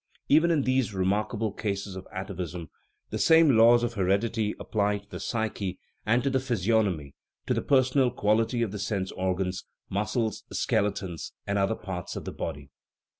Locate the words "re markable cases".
0.95-1.95